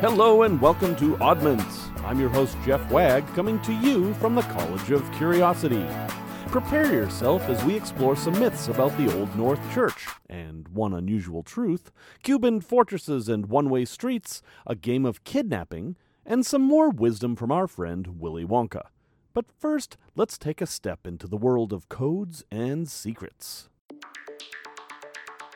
Hello 0.00 0.44
and 0.44 0.60
welcome 0.60 0.94
to 0.94 1.16
Oddments. 1.16 1.90
I'm 2.04 2.20
your 2.20 2.28
host, 2.28 2.56
Jeff 2.64 2.88
Wagg, 2.88 3.26
coming 3.34 3.60
to 3.62 3.72
you 3.72 4.14
from 4.14 4.36
the 4.36 4.42
College 4.42 4.92
of 4.92 5.10
Curiosity. 5.10 5.84
Prepare 6.46 6.92
yourself 6.92 7.42
as 7.48 7.64
we 7.64 7.74
explore 7.74 8.14
some 8.14 8.38
myths 8.38 8.68
about 8.68 8.96
the 8.96 9.12
Old 9.18 9.34
North 9.34 9.60
Church, 9.74 10.06
and 10.30 10.68
one 10.68 10.94
unusual 10.94 11.42
truth, 11.42 11.90
Cuban 12.22 12.60
fortresses 12.60 13.28
and 13.28 13.46
one 13.46 13.68
way 13.68 13.84
streets, 13.84 14.40
a 14.68 14.76
game 14.76 15.04
of 15.04 15.24
kidnapping, 15.24 15.96
and 16.24 16.46
some 16.46 16.62
more 16.62 16.90
wisdom 16.90 17.34
from 17.34 17.50
our 17.50 17.66
friend 17.66 18.20
Willy 18.20 18.44
Wonka. 18.44 18.82
But 19.34 19.46
first, 19.50 19.96
let's 20.14 20.38
take 20.38 20.60
a 20.60 20.66
step 20.66 21.08
into 21.08 21.26
the 21.26 21.36
world 21.36 21.72
of 21.72 21.88
codes 21.88 22.44
and 22.52 22.88
secrets. 22.88 23.67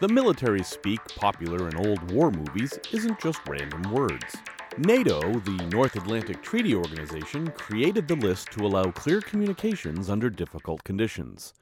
The 0.03 0.09
military 0.09 0.64
speak 0.64 0.98
popular 1.14 1.69
in 1.69 1.77
old 1.77 2.11
war 2.11 2.32
movies 2.32 2.77
isn't 2.91 3.21
just 3.21 3.39
random 3.46 3.82
words. 3.93 4.34
NATO, 4.77 5.20
the 5.20 5.65
North 5.70 5.95
Atlantic 5.95 6.43
Treaty 6.43 6.74
Organization, 6.74 7.52
created 7.52 8.09
the 8.09 8.16
list 8.16 8.51
to 8.51 8.66
allow 8.66 8.91
clear 8.91 9.20
communications 9.20 10.10
under 10.10 10.29
difficult 10.29 10.83
conditions. 10.83 11.55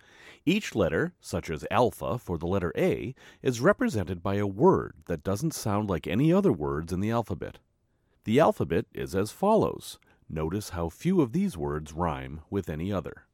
Each 0.47 0.75
letter, 0.75 1.13
such 1.21 1.51
as 1.51 1.67
alpha 1.71 2.17
for 2.17 2.39
the 2.39 2.47
letter 2.47 2.73
A, 2.79 3.15
is 3.43 3.61
represented 3.61 4.23
by 4.23 4.37
a 4.37 4.47
word 4.47 4.95
that 5.05 5.23
doesn't 5.23 5.53
sound 5.53 5.91
like 5.91 6.07
any 6.07 6.33
other 6.33 6.51
words 6.51 6.95
in 6.95 7.01
the 7.01 7.11
alphabet. 7.11 7.59
The 8.25 8.41
alphabet 8.41 8.87
is 8.95 9.15
as 9.15 9.33
follows. 9.33 9.99
Notice 10.31 10.71
how 10.71 10.89
few 10.89 11.21
of 11.21 11.35
these 11.35 11.59
words 11.59 11.93
rhyme 11.93 12.41
with 12.49 12.71
any 12.71 12.91
other. 12.91 13.27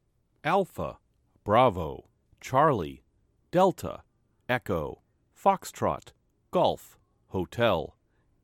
Alpha, 0.43 0.97
Bravo, 1.45 2.09
Charlie, 2.41 3.03
Delta, 3.51 4.01
Echo, 4.49 5.01
Foxtrot, 5.35 6.13
Golf, 6.51 6.97
Hotel, 7.27 7.97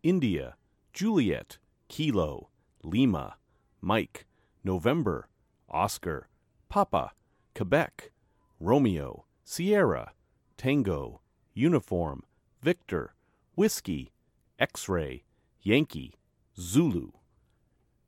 India, 0.04 0.56
Juliet, 0.92 1.58
Kilo, 1.88 2.50
Lima, 2.84 3.38
Mike, 3.80 4.26
November, 4.66 5.30
Oscar, 5.70 6.28
Papa, 6.68 7.12
Quebec, 7.56 8.12
Romeo, 8.60 9.24
Sierra, 9.46 10.12
Tango, 10.58 11.22
Uniform, 11.54 12.24
Victor, 12.62 13.16
Whiskey, 13.56 14.12
X 14.60 14.90
ray, 14.90 15.24
Yankee, 15.62 16.16
Zulu. 16.60 17.12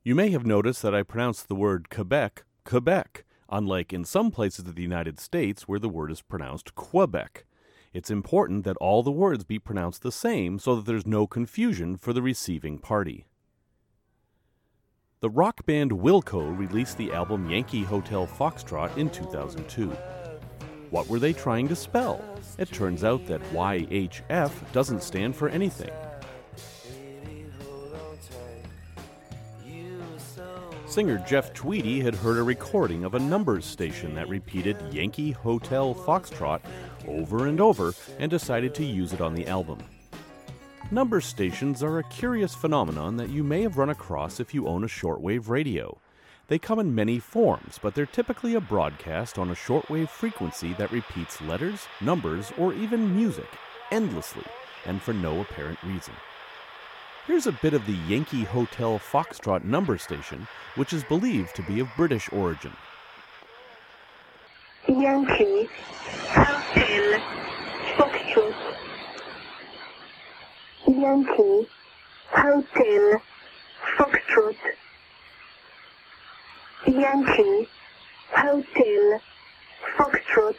You 0.04 0.14
may 0.14 0.30
have 0.30 0.44
noticed 0.44 0.82
that 0.82 0.94
I 0.94 1.02
pronounced 1.02 1.48
the 1.48 1.54
word 1.54 1.88
Quebec, 1.88 2.44
Quebec, 2.64 3.24
unlike 3.48 3.94
in 3.94 4.04
some 4.04 4.30
places 4.30 4.66
of 4.66 4.74
the 4.74 4.82
United 4.82 5.18
States 5.18 5.66
where 5.66 5.78
the 5.78 5.88
word 5.88 6.10
is 6.10 6.20
pronounced 6.20 6.74
Quebec. 6.74 7.45
It's 7.96 8.10
important 8.10 8.64
that 8.64 8.76
all 8.76 9.02
the 9.02 9.10
words 9.10 9.42
be 9.42 9.58
pronounced 9.58 10.02
the 10.02 10.12
same 10.12 10.58
so 10.58 10.76
that 10.76 10.84
there's 10.84 11.06
no 11.06 11.26
confusion 11.26 11.96
for 11.96 12.12
the 12.12 12.20
receiving 12.20 12.78
party. 12.78 13.24
The 15.20 15.30
rock 15.30 15.64
band 15.64 15.92
Wilco 15.92 16.58
released 16.58 16.98
the 16.98 17.10
album 17.14 17.48
Yankee 17.48 17.84
Hotel 17.84 18.26
Foxtrot 18.26 18.94
in 18.98 19.08
2002. 19.08 19.88
What 20.90 21.08
were 21.08 21.18
they 21.18 21.32
trying 21.32 21.68
to 21.68 21.74
spell? 21.74 22.22
It 22.58 22.70
turns 22.70 23.02
out 23.02 23.26
that 23.28 23.40
YHF 23.54 24.50
doesn't 24.72 25.02
stand 25.02 25.34
for 25.34 25.48
anything. 25.48 25.90
Singer 30.84 31.22
Jeff 31.26 31.52
Tweedy 31.52 32.00
had 32.00 32.14
heard 32.14 32.38
a 32.38 32.42
recording 32.42 33.04
of 33.04 33.14
a 33.14 33.18
numbers 33.18 33.64
station 33.66 34.14
that 34.14 34.28
repeated 34.28 34.76
Yankee 34.92 35.30
Hotel 35.30 35.94
Foxtrot 35.94 36.60
over 37.08 37.46
and 37.46 37.60
over 37.60 37.94
and 38.18 38.30
decided 38.30 38.74
to 38.74 38.84
use 38.84 39.12
it 39.12 39.20
on 39.20 39.34
the 39.34 39.46
album. 39.46 39.78
Number 40.90 41.20
stations 41.20 41.82
are 41.82 41.98
a 41.98 42.04
curious 42.04 42.54
phenomenon 42.54 43.16
that 43.16 43.30
you 43.30 43.42
may 43.42 43.62
have 43.62 43.76
run 43.76 43.90
across 43.90 44.38
if 44.38 44.54
you 44.54 44.68
own 44.68 44.84
a 44.84 44.88
shortwave 44.88 45.48
radio. 45.48 45.98
They 46.48 46.60
come 46.60 46.78
in 46.78 46.94
many 46.94 47.18
forms, 47.18 47.80
but 47.82 47.94
they're 47.94 48.06
typically 48.06 48.54
a 48.54 48.60
broadcast 48.60 49.36
on 49.36 49.50
a 49.50 49.54
shortwave 49.54 50.08
frequency 50.08 50.74
that 50.74 50.92
repeats 50.92 51.40
letters, 51.40 51.86
numbers, 52.00 52.52
or 52.56 52.72
even 52.72 53.16
music 53.16 53.48
endlessly 53.90 54.44
and 54.86 55.02
for 55.02 55.12
no 55.12 55.40
apparent 55.40 55.82
reason. 55.82 56.14
Here's 57.26 57.48
a 57.48 57.52
bit 57.52 57.74
of 57.74 57.84
the 57.86 57.98
Yankee 58.08 58.44
Hotel 58.44 59.00
Foxtrot 59.00 59.64
number 59.64 59.98
station, 59.98 60.46
which 60.76 60.92
is 60.92 61.02
believed 61.02 61.56
to 61.56 61.62
be 61.62 61.80
of 61.80 61.88
British 61.96 62.30
origin. 62.32 62.72
Yankee 64.86 65.68
Hotel 66.74 67.20
Foxtrot 67.96 68.54
Yankee. 70.88 71.68
Hotel. 72.30 73.22
Foxtrot. 73.96 74.56
Yankee. 76.86 77.68
Hotel. 78.30 79.20
Foxtrot. 79.96 80.56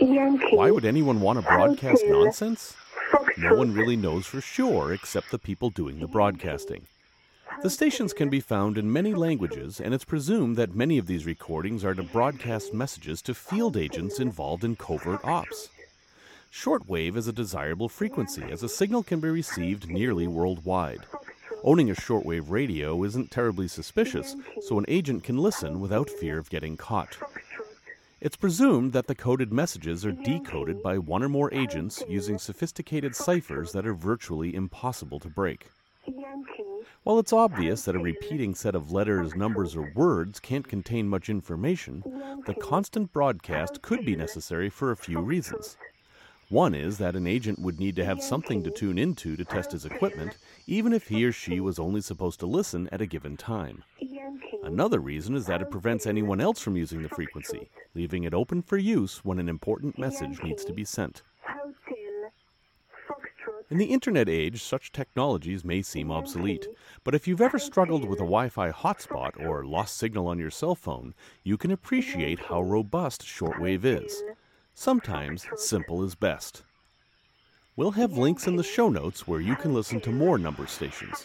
Yankee. 0.00 0.56
Why 0.56 0.70
would 0.70 0.84
anyone 0.84 1.20
want 1.20 1.38
to 1.38 1.42
broadcast 1.42 2.02
Hotel. 2.02 2.24
nonsense? 2.24 2.76
No 3.36 3.54
one 3.56 3.74
really 3.74 3.96
knows 3.96 4.26
for 4.26 4.40
sure 4.40 4.92
except 4.92 5.30
the 5.30 5.38
people 5.38 5.70
doing 5.70 5.98
the 5.98 6.06
broadcasting. 6.06 6.86
The 7.62 7.68
stations 7.68 8.14
can 8.14 8.30
be 8.30 8.40
found 8.40 8.78
in 8.78 8.90
many 8.90 9.12
languages, 9.12 9.80
and 9.80 9.92
it's 9.92 10.04
presumed 10.04 10.56
that 10.56 10.74
many 10.74 10.96
of 10.96 11.06
these 11.06 11.26
recordings 11.26 11.84
are 11.84 11.94
to 11.94 12.02
broadcast 12.02 12.72
messages 12.72 13.20
to 13.22 13.34
field 13.34 13.76
agents 13.76 14.18
involved 14.18 14.64
in 14.64 14.76
covert 14.76 15.20
ops. 15.24 15.68
Shortwave 16.50 17.16
is 17.16 17.28
a 17.28 17.32
desirable 17.32 17.90
frequency 17.90 18.44
as 18.50 18.62
a 18.62 18.68
signal 18.68 19.02
can 19.02 19.20
be 19.20 19.28
received 19.28 19.90
nearly 19.90 20.26
worldwide. 20.26 21.04
Owning 21.62 21.90
a 21.90 21.94
shortwave 21.94 22.48
radio 22.48 23.04
isn't 23.04 23.30
terribly 23.30 23.68
suspicious, 23.68 24.34
so 24.62 24.78
an 24.78 24.86
agent 24.88 25.22
can 25.22 25.36
listen 25.36 25.80
without 25.80 26.08
fear 26.08 26.38
of 26.38 26.48
getting 26.48 26.78
caught. 26.78 27.18
It's 28.22 28.36
presumed 28.36 28.94
that 28.94 29.06
the 29.06 29.14
coded 29.14 29.52
messages 29.52 30.04
are 30.06 30.12
decoded 30.12 30.82
by 30.82 30.96
one 30.96 31.22
or 31.22 31.28
more 31.28 31.52
agents 31.52 32.02
using 32.08 32.38
sophisticated 32.38 33.14
ciphers 33.14 33.72
that 33.72 33.86
are 33.86 33.94
virtually 33.94 34.54
impossible 34.54 35.20
to 35.20 35.28
break. 35.28 35.68
While 37.02 37.18
it's 37.18 37.32
obvious 37.32 37.84
that 37.84 37.94
a 37.94 37.98
repeating 37.98 38.54
set 38.54 38.74
of 38.74 38.92
letters, 38.92 39.34
numbers, 39.34 39.76
or 39.76 39.92
words 39.94 40.40
can't 40.40 40.66
contain 40.66 41.08
much 41.08 41.28
information, 41.28 42.02
the 42.46 42.54
constant 42.54 43.12
broadcast 43.12 43.82
could 43.82 44.04
be 44.04 44.16
necessary 44.16 44.70
for 44.70 44.90
a 44.90 44.96
few 44.96 45.20
reasons. 45.20 45.76
One 46.48 46.74
is 46.74 46.98
that 46.98 47.14
an 47.14 47.28
agent 47.28 47.60
would 47.60 47.78
need 47.78 47.94
to 47.96 48.04
have 48.04 48.22
something 48.22 48.64
to 48.64 48.70
tune 48.70 48.98
into 48.98 49.36
to 49.36 49.44
test 49.44 49.70
his 49.70 49.84
equipment, 49.84 50.36
even 50.66 50.92
if 50.92 51.06
he 51.06 51.24
or 51.24 51.32
she 51.32 51.60
was 51.60 51.78
only 51.78 52.00
supposed 52.00 52.40
to 52.40 52.46
listen 52.46 52.88
at 52.90 53.00
a 53.00 53.06
given 53.06 53.36
time. 53.36 53.84
Another 54.64 54.98
reason 54.98 55.36
is 55.36 55.46
that 55.46 55.62
it 55.62 55.70
prevents 55.70 56.06
anyone 56.06 56.40
else 56.40 56.60
from 56.60 56.76
using 56.76 57.02
the 57.02 57.08
frequency, 57.08 57.70
leaving 57.94 58.24
it 58.24 58.34
open 58.34 58.62
for 58.62 58.78
use 58.78 59.24
when 59.24 59.38
an 59.38 59.48
important 59.48 59.98
message 59.98 60.42
needs 60.42 60.64
to 60.64 60.72
be 60.72 60.84
sent. 60.84 61.22
In 63.70 63.78
the 63.78 63.86
internet 63.86 64.28
age, 64.28 64.64
such 64.64 64.90
technologies 64.90 65.64
may 65.64 65.80
seem 65.80 66.10
obsolete, 66.10 66.66
but 67.04 67.14
if 67.14 67.28
you've 67.28 67.40
ever 67.40 67.60
struggled 67.60 68.04
with 68.04 68.18
a 68.18 68.26
Wi 68.26 68.48
Fi 68.48 68.72
hotspot 68.72 69.40
or 69.40 69.64
lost 69.64 69.96
signal 69.96 70.26
on 70.26 70.40
your 70.40 70.50
cell 70.50 70.74
phone, 70.74 71.14
you 71.44 71.56
can 71.56 71.70
appreciate 71.70 72.40
how 72.40 72.62
robust 72.62 73.22
shortwave 73.22 73.84
is. 73.84 74.24
Sometimes 74.74 75.46
simple 75.54 76.02
is 76.02 76.16
best. 76.16 76.64
We'll 77.76 77.92
have 77.92 78.18
links 78.18 78.48
in 78.48 78.56
the 78.56 78.64
show 78.64 78.88
notes 78.88 79.28
where 79.28 79.40
you 79.40 79.54
can 79.54 79.72
listen 79.72 80.00
to 80.00 80.10
more 80.10 80.36
number 80.36 80.66
stations. 80.66 81.24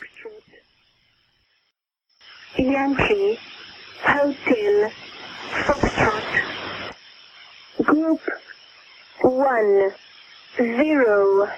Yankee 2.60 3.40
Hotel 4.04 4.92
Foxtrot 5.50 6.94
Group 7.84 8.22
1 9.22 9.92
0 10.58 11.50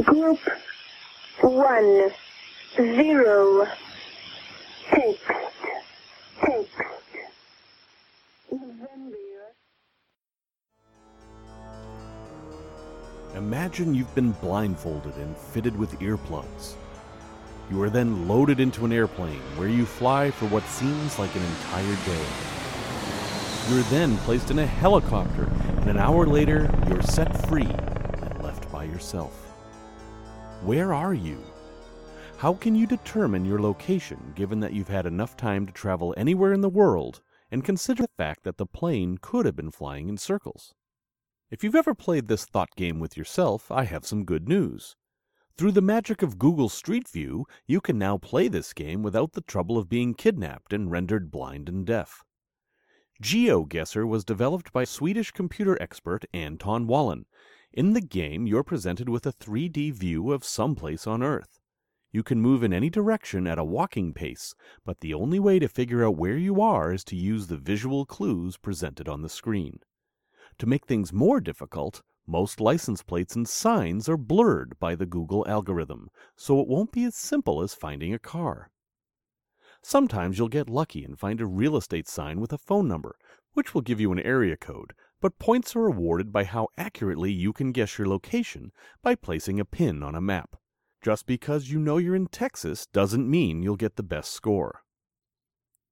Group 0.00 0.38
1 1.42 2.10
0 2.76 3.66
Text 4.88 5.20
Text 6.40 6.72
Imagine 13.34 13.94
you've 13.94 14.14
been 14.14 14.32
blindfolded 14.32 15.14
and 15.16 15.36
fitted 15.36 15.76
with 15.76 15.98
earplugs. 16.00 16.74
You 17.70 17.82
are 17.82 17.90
then 17.90 18.26
loaded 18.26 18.60
into 18.60 18.86
an 18.86 18.92
airplane 18.92 19.40
where 19.56 19.68
you 19.68 19.84
fly 19.84 20.30
for 20.30 20.46
what 20.46 20.64
seems 20.64 21.18
like 21.18 21.34
an 21.34 21.42
entire 21.42 21.96
day. 22.06 22.26
You're 23.68 23.82
then 23.84 24.16
placed 24.18 24.50
in 24.50 24.58
a 24.58 24.66
helicopter, 24.66 25.50
and 25.80 25.90
an 25.90 25.98
hour 25.98 26.26
later, 26.26 26.70
you're 26.88 27.02
set 27.02 27.46
free 27.46 27.68
and 27.68 28.42
left 28.42 28.70
by 28.72 28.84
yourself. 28.84 29.51
Where 30.64 30.94
are 30.94 31.12
you? 31.12 31.42
How 32.36 32.54
can 32.54 32.76
you 32.76 32.86
determine 32.86 33.44
your 33.44 33.60
location 33.60 34.32
given 34.36 34.60
that 34.60 34.72
you've 34.72 34.86
had 34.86 35.06
enough 35.06 35.36
time 35.36 35.66
to 35.66 35.72
travel 35.72 36.14
anywhere 36.16 36.52
in 36.52 36.60
the 36.60 36.68
world 36.68 37.20
and 37.50 37.64
consider 37.64 38.02
the 38.02 38.08
fact 38.16 38.44
that 38.44 38.58
the 38.58 38.66
plane 38.66 39.18
could 39.20 39.44
have 39.44 39.56
been 39.56 39.72
flying 39.72 40.08
in 40.08 40.18
circles? 40.18 40.72
If 41.50 41.64
you've 41.64 41.74
ever 41.74 41.96
played 41.96 42.28
this 42.28 42.44
thought 42.44 42.76
game 42.76 43.00
with 43.00 43.16
yourself, 43.16 43.72
I 43.72 43.82
have 43.84 44.06
some 44.06 44.24
good 44.24 44.48
news. 44.48 44.94
Through 45.56 45.72
the 45.72 45.82
magic 45.82 46.22
of 46.22 46.38
Google 46.38 46.68
Street 46.68 47.08
View, 47.08 47.44
you 47.66 47.80
can 47.80 47.98
now 47.98 48.16
play 48.16 48.46
this 48.46 48.72
game 48.72 49.02
without 49.02 49.32
the 49.32 49.40
trouble 49.40 49.78
of 49.78 49.88
being 49.88 50.14
kidnapped 50.14 50.72
and 50.72 50.92
rendered 50.92 51.32
blind 51.32 51.68
and 51.68 51.84
deaf. 51.84 52.22
GeoGuessr 53.20 54.06
was 54.06 54.24
developed 54.24 54.72
by 54.72 54.84
Swedish 54.84 55.32
computer 55.32 55.76
expert 55.82 56.24
Anton 56.32 56.86
Wallin. 56.86 57.26
In 57.72 57.94
the 57.94 58.02
game, 58.02 58.46
you're 58.46 58.62
presented 58.62 59.08
with 59.08 59.24
a 59.24 59.32
3D 59.32 59.94
view 59.94 60.30
of 60.30 60.44
some 60.44 60.74
place 60.74 61.06
on 61.06 61.22
Earth. 61.22 61.58
You 62.10 62.22
can 62.22 62.38
move 62.38 62.62
in 62.62 62.74
any 62.74 62.90
direction 62.90 63.46
at 63.46 63.58
a 63.58 63.64
walking 63.64 64.12
pace, 64.12 64.54
but 64.84 65.00
the 65.00 65.14
only 65.14 65.38
way 65.38 65.58
to 65.58 65.68
figure 65.68 66.04
out 66.04 66.18
where 66.18 66.36
you 66.36 66.60
are 66.60 66.92
is 66.92 67.02
to 67.04 67.16
use 67.16 67.46
the 67.46 67.56
visual 67.56 68.04
clues 68.04 68.58
presented 68.58 69.08
on 69.08 69.22
the 69.22 69.30
screen. 69.30 69.78
To 70.58 70.66
make 70.66 70.84
things 70.84 71.14
more 71.14 71.40
difficult, 71.40 72.02
most 72.26 72.60
license 72.60 73.02
plates 73.02 73.34
and 73.34 73.48
signs 73.48 74.06
are 74.06 74.18
blurred 74.18 74.78
by 74.78 74.94
the 74.94 75.06
Google 75.06 75.48
algorithm, 75.48 76.10
so 76.36 76.60
it 76.60 76.68
won't 76.68 76.92
be 76.92 77.04
as 77.04 77.16
simple 77.16 77.62
as 77.62 77.72
finding 77.72 78.12
a 78.12 78.18
car. 78.18 78.70
Sometimes 79.80 80.36
you'll 80.36 80.48
get 80.48 80.68
lucky 80.68 81.04
and 81.04 81.18
find 81.18 81.40
a 81.40 81.46
real 81.46 81.78
estate 81.78 82.06
sign 82.06 82.38
with 82.38 82.52
a 82.52 82.58
phone 82.58 82.86
number, 82.86 83.16
which 83.54 83.72
will 83.72 83.80
give 83.80 83.98
you 83.98 84.12
an 84.12 84.20
area 84.20 84.58
code, 84.58 84.92
but 85.22 85.38
points 85.38 85.76
are 85.76 85.86
awarded 85.86 86.32
by 86.32 86.42
how 86.42 86.66
accurately 86.76 87.30
you 87.30 87.52
can 87.52 87.70
guess 87.70 87.96
your 87.96 88.08
location 88.08 88.72
by 89.02 89.14
placing 89.14 89.60
a 89.60 89.64
pin 89.64 90.02
on 90.02 90.16
a 90.16 90.20
map. 90.20 90.56
Just 91.00 91.26
because 91.26 91.70
you 91.70 91.78
know 91.78 91.96
you're 91.96 92.16
in 92.16 92.26
Texas 92.26 92.86
doesn't 92.92 93.30
mean 93.30 93.62
you'll 93.62 93.76
get 93.76 93.94
the 93.94 94.02
best 94.02 94.32
score. 94.32 94.82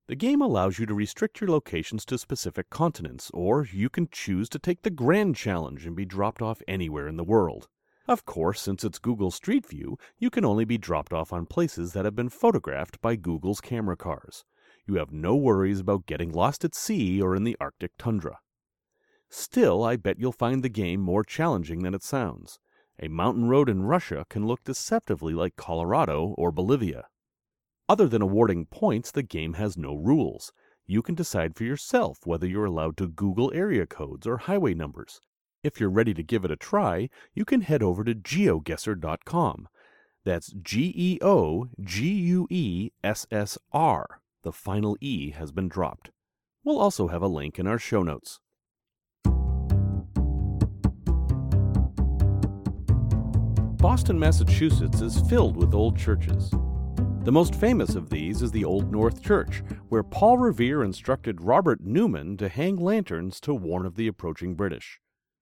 The 0.09 0.17
game 0.17 0.43
allows 0.43 0.81
you 0.81 0.87
to 0.87 0.94
restrict 0.94 1.41
your 1.41 1.49
locations 1.49 2.05
to 2.06 2.19
specific 2.19 2.71
continents, 2.71 3.31
or 3.32 3.65
you 3.73 3.88
can 3.88 4.09
choose 4.11 4.49
to 4.49 4.59
take 4.59 4.82
the 4.82 4.91
Grand 4.91 5.37
Challenge 5.37 5.87
and 5.87 5.94
be 5.94 6.05
dropped 6.05 6.43
off 6.43 6.61
anywhere 6.67 7.06
in 7.06 7.17
the 7.17 7.23
world. 7.23 7.69
Of 8.09 8.27
course, 8.27 8.61
since 8.61 8.82
it's 8.82 8.99
Google 8.99 9.31
Street 9.31 9.65
View, 9.65 9.97
you 10.19 10.31
can 10.31 10.44
only 10.44 10.65
be 10.65 10.79
dropped 10.79 11.12
off 11.12 11.32
on 11.32 11.47
places 11.47 11.93
that 11.93 12.05
have 12.05 12.17
been 12.17 12.31
photographed 12.31 13.00
by 13.00 13.15
Google's 13.15 13.61
camera 13.61 13.97
cars. 13.97 14.44
You 14.88 14.97
have 14.97 15.12
no 15.12 15.37
worries 15.37 15.79
about 15.79 16.06
getting 16.06 16.32
lost 16.32 16.65
at 16.65 16.75
sea 16.75 17.23
or 17.23 17.37
in 17.37 17.44
the 17.44 17.56
Arctic 17.61 17.93
tundra. 17.97 18.38
Still, 19.31 19.85
I 19.85 19.94
bet 19.94 20.19
you'll 20.19 20.32
find 20.32 20.62
the 20.62 20.69
game 20.69 21.00
more 21.00 21.23
challenging 21.23 21.82
than 21.82 21.94
it 21.94 22.03
sounds. 22.03 22.59
A 23.00 23.09
mountain 23.09 23.49
road 23.49 23.69
in 23.69 23.85
Russia 23.85 24.27
can 24.29 24.47
look 24.47 24.65
deceptively 24.65 25.32
like 25.32 25.55
Colorado 25.55 26.35
or 26.37 26.50
Bolivia. 26.50 27.06
Other 27.88 28.09
than 28.09 28.23
awarding 28.23 28.67
points, 28.67 29.11
the 29.12 29.23
game 29.23 29.55
has 29.55 29.77
no 29.77 29.94
rules. 29.94 30.53
You 30.85 31.00
can 31.00 31.15
decide 31.15 31.55
for 31.55 31.62
yourself 31.62 32.19
whether 32.25 32.47
you're 32.47 32.65
allowed 32.65 32.97
to 32.97 33.09
Google 33.09 33.53
area 33.55 33.87
codes 33.87 34.27
or 34.27 34.37
highway 34.37 34.75
numbers. 34.75 35.21
If 35.62 35.79
you're 35.79 35.91
ready 35.91 36.12
to 36.15 36.23
give 36.25 36.44
it 36.44 36.50
a 36.50 36.56
try, 36.56 37.09
you 37.32 37.44
can 37.44 37.61
head 37.61 37.82
over 37.82 38.03
to 38.03 38.15
geoguessr.com. 38.15 39.69
That's 40.25 40.53
G 40.61 40.93
E 40.97 41.19
O 41.23 41.69
G 41.81 42.12
U 42.12 42.49
E 42.50 42.91
S 43.05 43.27
S 43.31 43.56
R. 43.73 44.21
The 44.43 44.53
final 44.53 44.97
E 45.00 45.31
has 45.31 45.53
been 45.53 45.69
dropped. 45.69 46.11
We'll 46.65 46.81
also 46.81 47.09
have 47.09 47.23
a 47.23 47.29
link 47.29 47.59
in 47.59 47.67
our 47.67 47.79
show 47.79 48.03
notes. 48.03 48.41
Boston, 53.81 54.19
Massachusetts 54.19 55.00
is 55.00 55.23
filled 55.31 55.56
with 55.56 55.73
old 55.73 55.97
churches. 55.97 56.50
The 57.25 57.32
most 57.32 57.55
famous 57.55 57.94
of 57.94 58.11
these 58.11 58.43
is 58.43 58.50
the 58.50 58.67
Old 58.67 58.93
North 58.93 59.23
Church, 59.23 59.62
where 59.88 60.03
Paul 60.03 60.37
Revere 60.37 60.85
instructed 60.85 61.41
Robert 61.41 61.81
Newman 61.81 62.37
to 62.37 62.50
hang 62.50 62.77
lanterns 62.77 63.41
to 63.41 63.55
warn 63.55 63.87
of 63.87 63.94
the 63.97 64.06
approaching 64.06 64.55
British. 64.55 65.00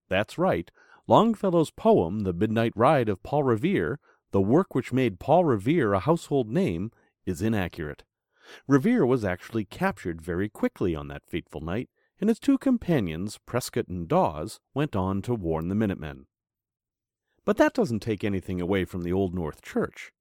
That's 0.08 0.38
right. 0.38 0.70
Longfellow's 1.08 1.72
poem, 1.72 2.20
The 2.20 2.32
Midnight 2.32 2.74
Ride 2.76 3.08
of 3.08 3.24
Paul 3.24 3.42
Revere, 3.42 3.98
the 4.30 4.40
work 4.40 4.72
which 4.72 4.92
made 4.92 5.18
Paul 5.18 5.44
Revere 5.44 5.92
a 5.92 5.98
household 5.98 6.48
name, 6.48 6.92
is 7.26 7.42
inaccurate. 7.42 8.04
Revere 8.68 9.04
was 9.04 9.24
actually 9.24 9.64
captured 9.64 10.22
very 10.22 10.48
quickly 10.48 10.94
on 10.94 11.08
that 11.08 11.26
fateful 11.26 11.60
night, 11.60 11.88
and 12.20 12.28
his 12.28 12.38
two 12.38 12.56
companions, 12.56 13.40
Prescott 13.46 13.88
and 13.88 14.06
Dawes, 14.06 14.60
went 14.74 14.94
on 14.94 15.22
to 15.22 15.34
warn 15.34 15.66
the 15.66 15.74
Minutemen. 15.74 16.26
But 17.48 17.56
that 17.56 17.72
doesn't 17.72 18.00
take 18.00 18.24
anything 18.24 18.60
away 18.60 18.84
from 18.84 19.04
the 19.04 19.12
Old 19.14 19.34
North 19.34 19.62
Church. 19.62 20.12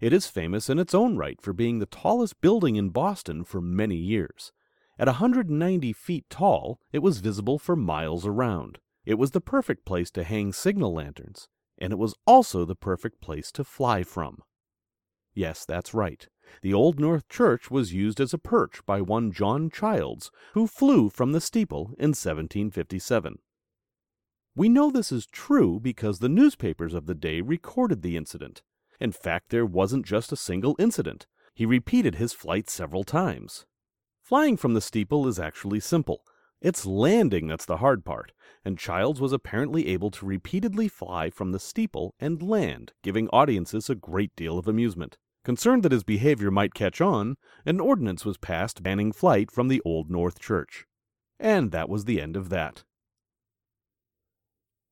It 0.00 0.12
is 0.12 0.28
famous 0.28 0.70
in 0.70 0.78
its 0.78 0.94
own 0.94 1.16
right 1.16 1.42
for 1.42 1.52
being 1.52 1.80
the 1.80 1.86
tallest 1.86 2.40
building 2.40 2.76
in 2.76 2.90
Boston 2.90 3.42
for 3.42 3.60
many 3.60 3.96
years. 3.96 4.52
At 4.96 5.08
a 5.08 5.18
190 5.18 5.92
feet 5.92 6.30
tall, 6.30 6.78
it 6.92 7.00
was 7.00 7.18
visible 7.18 7.58
for 7.58 7.74
miles 7.74 8.24
around. 8.24 8.78
It 9.04 9.14
was 9.18 9.32
the 9.32 9.40
perfect 9.40 9.84
place 9.84 10.12
to 10.12 10.22
hang 10.22 10.52
signal 10.52 10.94
lanterns, 10.94 11.48
and 11.76 11.92
it 11.92 11.98
was 11.98 12.14
also 12.24 12.64
the 12.64 12.76
perfect 12.76 13.20
place 13.20 13.50
to 13.50 13.64
fly 13.64 14.04
from. 14.04 14.44
Yes, 15.34 15.64
that's 15.64 15.92
right. 15.92 16.28
The 16.62 16.72
Old 16.72 17.00
North 17.00 17.28
Church 17.28 17.68
was 17.68 17.94
used 17.94 18.20
as 18.20 18.32
a 18.32 18.38
perch 18.38 18.86
by 18.86 19.00
one 19.00 19.32
John 19.32 19.70
Childs, 19.70 20.30
who 20.54 20.68
flew 20.68 21.08
from 21.08 21.32
the 21.32 21.40
steeple 21.40 21.96
in 21.98 22.10
1757. 22.10 23.40
We 24.56 24.70
know 24.70 24.90
this 24.90 25.12
is 25.12 25.26
true 25.26 25.78
because 25.78 26.18
the 26.18 26.30
newspapers 26.30 26.94
of 26.94 27.04
the 27.04 27.14
day 27.14 27.42
recorded 27.42 28.00
the 28.00 28.16
incident. 28.16 28.62
In 28.98 29.12
fact, 29.12 29.50
there 29.50 29.66
wasn't 29.66 30.06
just 30.06 30.32
a 30.32 30.36
single 30.36 30.74
incident. 30.78 31.26
He 31.54 31.66
repeated 31.66 32.14
his 32.14 32.32
flight 32.32 32.70
several 32.70 33.04
times. 33.04 33.66
Flying 34.22 34.56
from 34.56 34.72
the 34.72 34.80
steeple 34.80 35.28
is 35.28 35.38
actually 35.38 35.80
simple. 35.80 36.22
It's 36.62 36.86
landing 36.86 37.48
that's 37.48 37.66
the 37.66 37.76
hard 37.76 38.02
part, 38.02 38.32
and 38.64 38.78
Childs 38.78 39.20
was 39.20 39.34
apparently 39.34 39.88
able 39.88 40.10
to 40.12 40.24
repeatedly 40.24 40.88
fly 40.88 41.28
from 41.28 41.52
the 41.52 41.60
steeple 41.60 42.14
and 42.18 42.42
land, 42.42 42.94
giving 43.02 43.28
audiences 43.28 43.90
a 43.90 43.94
great 43.94 44.34
deal 44.36 44.58
of 44.58 44.66
amusement. 44.66 45.18
Concerned 45.44 45.82
that 45.82 45.92
his 45.92 46.02
behavior 46.02 46.50
might 46.50 46.72
catch 46.72 47.02
on, 47.02 47.36
an 47.66 47.78
ordinance 47.78 48.24
was 48.24 48.38
passed 48.38 48.82
banning 48.82 49.12
flight 49.12 49.50
from 49.50 49.68
the 49.68 49.82
Old 49.84 50.10
North 50.10 50.40
Church. 50.40 50.86
And 51.38 51.72
that 51.72 51.90
was 51.90 52.06
the 52.06 52.22
end 52.22 52.38
of 52.38 52.48
that. 52.48 52.84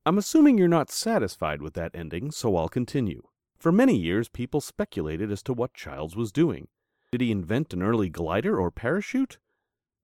I'm 0.06 0.18
assuming 0.18 0.58
you're 0.58 0.68
not 0.68 0.90
satisfied 0.90 1.62
with 1.62 1.72
that 1.74 1.92
ending, 1.94 2.30
so 2.30 2.56
I'll 2.56 2.68
continue. 2.68 3.22
For 3.56 3.72
many 3.72 3.96
years, 3.96 4.28
people 4.28 4.60
speculated 4.60 5.32
as 5.32 5.42
to 5.44 5.54
what 5.54 5.72
Childs 5.72 6.14
was 6.14 6.30
doing. 6.30 6.68
Did 7.10 7.22
he 7.22 7.30
invent 7.30 7.72
an 7.72 7.82
early 7.82 8.10
glider 8.10 8.60
or 8.60 8.70
parachute? 8.70 9.38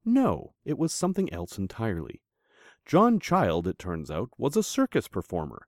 No, 0.03 0.55
it 0.65 0.79
was 0.79 0.95
something 0.95 1.31
else 1.31 1.59
entirely. 1.59 2.23
John 2.87 3.21
Child, 3.21 3.67
it 3.67 3.79
turns 3.79 4.11
out, 4.11 4.31
was 4.39 4.57
a 4.57 4.63
circus 4.63 5.07
performer. 5.07 5.67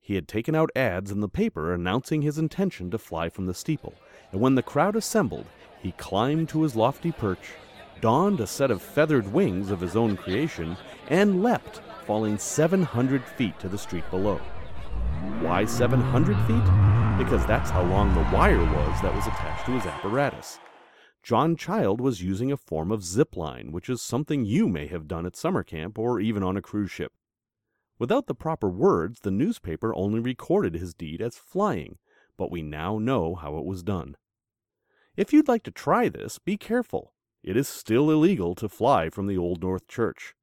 He 0.00 0.14
had 0.14 0.28
taken 0.28 0.54
out 0.54 0.70
ads 0.74 1.10
in 1.10 1.20
the 1.20 1.28
paper 1.28 1.74
announcing 1.74 2.22
his 2.22 2.38
intention 2.38 2.90
to 2.90 2.98
fly 2.98 3.28
from 3.28 3.44
the 3.44 3.52
steeple, 3.52 3.92
and 4.32 4.40
when 4.40 4.54
the 4.54 4.62
crowd 4.62 4.96
assembled, 4.96 5.46
he 5.82 5.92
climbed 5.92 6.48
to 6.48 6.62
his 6.62 6.74
lofty 6.74 7.12
perch, 7.12 7.52
donned 8.00 8.40
a 8.40 8.46
set 8.46 8.70
of 8.70 8.80
feathered 8.80 9.30
wings 9.30 9.70
of 9.70 9.80
his 9.80 9.94
own 9.94 10.16
creation, 10.16 10.74
and 11.08 11.42
leapt, 11.42 11.82
falling 12.06 12.38
700 12.38 13.24
feet 13.24 13.58
to 13.60 13.68
the 13.68 13.78
street 13.78 14.04
below. 14.10 14.36
Why 15.40 15.64
700 15.64 16.36
feet? 16.46 17.18
Because 17.18 17.46
that's 17.46 17.70
how 17.70 17.82
long 17.82 18.14
the 18.14 18.36
wire 18.36 18.58
was 18.58 19.02
that 19.02 19.14
was 19.14 19.26
attached 19.26 19.66
to 19.66 19.72
his 19.72 19.86
apparatus. 19.86 20.58
John 21.22 21.56
Child 21.56 22.00
was 22.00 22.22
using 22.22 22.52
a 22.52 22.56
form 22.56 22.92
of 22.92 23.02
zip 23.02 23.36
line, 23.36 23.72
which 23.72 23.88
is 23.88 24.02
something 24.02 24.44
you 24.44 24.68
may 24.68 24.86
have 24.88 25.08
done 25.08 25.24
at 25.24 25.36
summer 25.36 25.62
camp 25.62 25.98
or 25.98 26.20
even 26.20 26.42
on 26.42 26.56
a 26.56 26.62
cruise 26.62 26.90
ship. 26.90 27.12
Without 27.98 28.26
the 28.26 28.34
proper 28.34 28.68
words, 28.68 29.20
the 29.20 29.30
newspaper 29.30 29.94
only 29.94 30.20
recorded 30.20 30.74
his 30.74 30.92
deed 30.92 31.22
as 31.22 31.36
flying, 31.36 31.96
but 32.36 32.50
we 32.50 32.60
now 32.60 32.98
know 32.98 33.34
how 33.34 33.56
it 33.56 33.64
was 33.64 33.82
done. 33.82 34.16
If 35.16 35.32
you'd 35.32 35.48
like 35.48 35.62
to 35.62 35.70
try 35.70 36.08
this, 36.08 36.38
be 36.38 36.56
careful. 36.56 37.14
It 37.42 37.56
is 37.56 37.68
still 37.68 38.10
illegal 38.10 38.54
to 38.56 38.68
fly 38.68 39.08
from 39.08 39.26
the 39.26 39.38
Old 39.38 39.62
North 39.62 39.86
Church. 39.86 40.34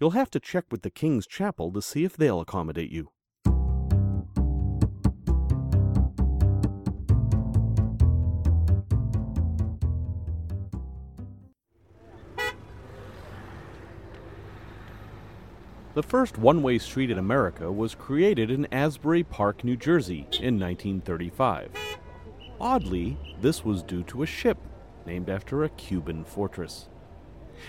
You'll 0.00 0.12
have 0.12 0.30
to 0.30 0.40
check 0.40 0.64
with 0.70 0.80
the 0.80 0.88
King's 0.88 1.26
Chapel 1.26 1.70
to 1.72 1.82
see 1.82 2.04
if 2.04 2.16
they'll 2.16 2.40
accommodate 2.40 2.90
you. 2.90 3.10
The 15.92 16.02
first 16.02 16.38
one 16.38 16.62
way 16.62 16.78
street 16.78 17.10
in 17.10 17.18
America 17.18 17.70
was 17.70 17.94
created 17.94 18.50
in 18.50 18.72
Asbury 18.72 19.22
Park, 19.22 19.64
New 19.64 19.76
Jersey 19.76 20.26
in 20.40 20.58
1935. 20.58 21.72
Oddly, 22.58 23.18
this 23.42 23.66
was 23.66 23.82
due 23.82 24.04
to 24.04 24.22
a 24.22 24.26
ship 24.26 24.56
named 25.04 25.28
after 25.28 25.62
a 25.62 25.68
Cuban 25.68 26.24
fortress. 26.24 26.88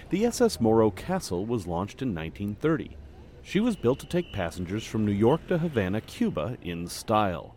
The 0.09 0.25
SS 0.25 0.59
Morro 0.59 0.91
Castle 0.91 1.45
was 1.45 1.67
launched 1.67 2.01
in 2.01 2.15
1930. 2.15 2.97
She 3.43 3.59
was 3.59 3.75
built 3.75 3.99
to 3.99 4.05
take 4.05 4.33
passengers 4.33 4.85
from 4.85 5.05
New 5.05 5.11
York 5.11 5.47
to 5.47 5.57
Havana, 5.57 6.01
Cuba 6.01 6.57
in 6.61 6.87
style. 6.87 7.55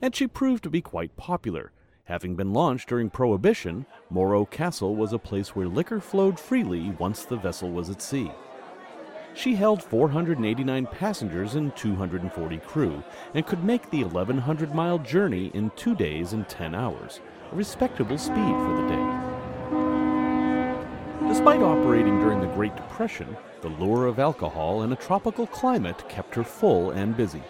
And 0.00 0.14
she 0.14 0.26
proved 0.26 0.62
to 0.64 0.70
be 0.70 0.80
quite 0.80 1.16
popular. 1.16 1.72
Having 2.04 2.36
been 2.36 2.52
launched 2.52 2.88
during 2.88 3.10
Prohibition, 3.10 3.84
Morro 4.10 4.44
Castle 4.44 4.94
was 4.94 5.12
a 5.12 5.18
place 5.18 5.56
where 5.56 5.66
liquor 5.66 6.00
flowed 6.00 6.38
freely 6.38 6.90
once 6.98 7.24
the 7.24 7.36
vessel 7.36 7.70
was 7.70 7.90
at 7.90 8.00
sea. 8.00 8.30
She 9.34 9.54
held 9.54 9.82
489 9.82 10.86
passengers 10.86 11.56
and 11.56 11.76
240 11.76 12.58
crew 12.58 13.02
and 13.34 13.46
could 13.46 13.64
make 13.64 13.90
the 13.90 14.04
1,100 14.04 14.74
mile 14.74 14.98
journey 14.98 15.50
in 15.52 15.70
two 15.76 15.94
days 15.94 16.32
and 16.32 16.48
10 16.48 16.74
hours, 16.74 17.20
a 17.52 17.54
respectable 17.54 18.16
speed 18.16 18.36
for 18.36 18.80
the 18.80 18.88
day. 18.88 19.25
Despite 21.28 21.60
operating 21.60 22.18
during 22.20 22.40
the 22.40 22.46
Great 22.54 22.74
Depression, 22.76 23.36
the 23.60 23.68
lure 23.68 24.06
of 24.06 24.18
alcohol 24.18 24.82
and 24.82 24.92
a 24.92 24.96
tropical 24.96 25.46
climate 25.46 26.08
kept 26.08 26.34
her 26.34 26.44
full 26.44 26.90
and 26.92 27.16
busy. 27.16 27.42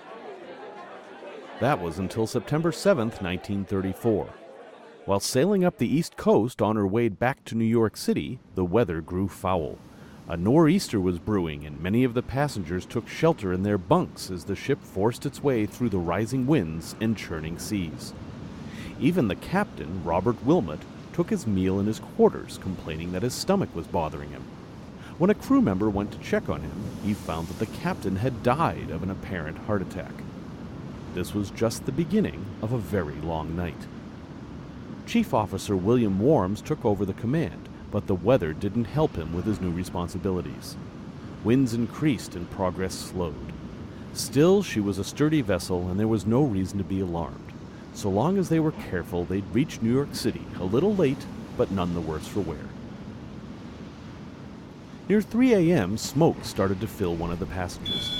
That 1.60 1.80
was 1.80 1.98
until 1.98 2.26
September 2.26 2.72
7, 2.72 3.08
1934. 3.08 4.28
While 5.04 5.20
sailing 5.20 5.64
up 5.64 5.78
the 5.78 5.94
East 5.94 6.16
Coast 6.16 6.60
on 6.60 6.76
her 6.76 6.86
way 6.86 7.08
back 7.08 7.44
to 7.44 7.54
New 7.54 7.64
York 7.64 7.96
City, 7.96 8.38
the 8.54 8.64
weather 8.64 9.00
grew 9.00 9.28
foul. 9.28 9.78
A 10.28 10.36
nor'easter 10.36 11.00
was 11.00 11.18
brewing, 11.18 11.64
and 11.64 11.80
many 11.80 12.02
of 12.02 12.14
the 12.14 12.22
passengers 12.22 12.84
took 12.86 13.06
shelter 13.06 13.52
in 13.52 13.62
their 13.62 13.78
bunks 13.78 14.30
as 14.30 14.44
the 14.44 14.56
ship 14.56 14.82
forced 14.82 15.24
its 15.24 15.42
way 15.42 15.66
through 15.66 15.90
the 15.90 15.98
rising 15.98 16.46
winds 16.46 16.96
and 17.00 17.16
churning 17.16 17.58
seas. 17.58 18.12
Even 18.98 19.28
the 19.28 19.36
captain, 19.36 20.02
Robert 20.02 20.42
Wilmot, 20.44 20.80
took 21.16 21.30
his 21.30 21.46
meal 21.46 21.80
in 21.80 21.86
his 21.86 21.98
quarters, 21.98 22.58
complaining 22.58 23.12
that 23.12 23.22
his 23.22 23.32
stomach 23.32 23.74
was 23.74 23.86
bothering 23.86 24.28
him. 24.28 24.44
When 25.16 25.30
a 25.30 25.34
crew 25.34 25.62
member 25.62 25.88
went 25.88 26.12
to 26.12 26.18
check 26.18 26.50
on 26.50 26.60
him, 26.60 26.84
he 27.02 27.14
found 27.14 27.48
that 27.48 27.58
the 27.58 27.78
captain 27.78 28.16
had 28.16 28.42
died 28.42 28.90
of 28.90 29.02
an 29.02 29.10
apparent 29.10 29.56
heart 29.60 29.80
attack. 29.80 30.12
This 31.14 31.32
was 31.32 31.48
just 31.48 31.86
the 31.86 31.90
beginning 31.92 32.44
of 32.60 32.72
a 32.72 32.78
very 32.78 33.14
long 33.14 33.56
night. 33.56 33.86
Chief 35.06 35.32
Officer 35.32 35.74
William 35.74 36.20
Warms 36.20 36.60
took 36.60 36.84
over 36.84 37.06
the 37.06 37.14
command, 37.14 37.66
but 37.90 38.08
the 38.08 38.14
weather 38.14 38.52
didn't 38.52 38.84
help 38.84 39.16
him 39.16 39.34
with 39.34 39.46
his 39.46 39.58
new 39.58 39.70
responsibilities. 39.70 40.76
Winds 41.44 41.72
increased 41.72 42.34
and 42.34 42.50
progress 42.50 42.94
slowed. 42.94 43.54
Still, 44.12 44.62
she 44.62 44.80
was 44.80 44.98
a 44.98 45.04
sturdy 45.04 45.40
vessel, 45.40 45.88
and 45.88 45.98
there 45.98 46.06
was 46.06 46.26
no 46.26 46.42
reason 46.42 46.76
to 46.76 46.84
be 46.84 47.00
alarmed. 47.00 47.54
So 47.96 48.10
long 48.10 48.36
as 48.36 48.50
they 48.50 48.60
were 48.60 48.72
careful, 48.72 49.24
they'd 49.24 49.54
reach 49.54 49.80
New 49.80 49.90
York 49.90 50.14
City, 50.14 50.42
a 50.60 50.64
little 50.64 50.94
late, 50.94 51.24
but 51.56 51.70
none 51.70 51.94
the 51.94 52.00
worse 52.02 52.28
for 52.28 52.40
wear. 52.40 52.68
Near 55.08 55.22
3 55.22 55.54
a.m., 55.54 55.96
smoke 55.96 56.44
started 56.44 56.78
to 56.82 56.88
fill 56.88 57.14
one 57.14 57.30
of 57.30 57.38
the 57.38 57.46
passages. 57.46 58.10